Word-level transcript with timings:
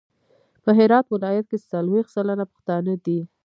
په 0.63 0.69
هرات 0.79 1.05
ولایت 1.09 1.45
کې 1.51 1.57
څلویښت 1.69 2.11
سلنه 2.15 2.45
پښتانه 2.51 2.93
دي. 3.05 3.19